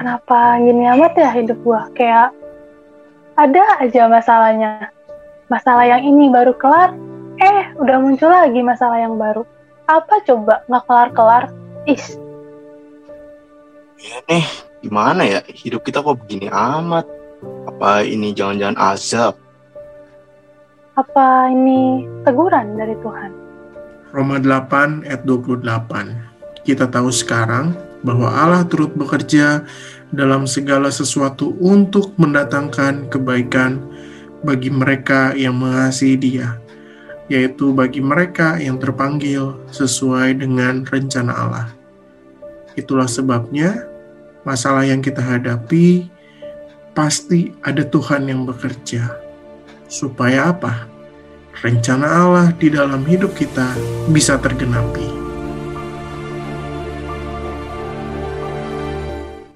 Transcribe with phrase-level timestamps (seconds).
[0.00, 1.92] Kenapa gini amat ya hidup gua?
[1.92, 2.32] Kayak
[3.36, 4.88] ada aja masalahnya.
[5.52, 6.96] Masalah yang ini baru kelar,
[7.36, 9.44] eh udah muncul lagi masalah yang baru.
[9.84, 11.44] Apa coba nggak kelar-kelar?
[11.84, 12.16] Is,
[14.00, 14.48] Ya nih,
[14.80, 15.44] gimana ya?
[15.44, 17.04] Hidup kita kok begini amat?
[17.68, 19.34] Apa ini jangan-jangan azab?
[21.00, 23.32] apa ini teguran dari Tuhan?
[24.12, 25.64] Roma 8 ayat 28.
[26.66, 29.64] Kita tahu sekarang bahwa Allah turut bekerja
[30.10, 33.78] dalam segala sesuatu untuk mendatangkan kebaikan
[34.42, 36.58] bagi mereka yang mengasihi Dia,
[37.30, 41.68] yaitu bagi mereka yang terpanggil sesuai dengan rencana Allah.
[42.74, 43.86] Itulah sebabnya
[44.42, 46.08] masalah yang kita hadapi
[46.96, 49.14] pasti ada Tuhan yang bekerja.
[49.90, 50.86] Supaya apa?
[51.60, 53.74] Rencana Allah di dalam hidup kita
[54.08, 55.19] bisa tergenapi.